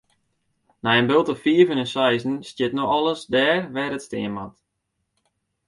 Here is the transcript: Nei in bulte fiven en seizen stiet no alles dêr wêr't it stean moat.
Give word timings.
Nei 0.83 0.97
in 1.01 1.07
bulte 1.09 1.35
fiven 1.43 1.81
en 1.83 1.91
seizen 1.95 2.35
stiet 2.49 2.73
no 2.75 2.85
alles 2.97 3.21
dêr 3.33 3.59
wêr't 3.73 3.97
it 3.97 4.05
stean 4.07 4.33
moat. 4.35 4.55